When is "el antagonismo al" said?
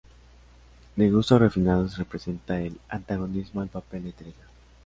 2.59-3.67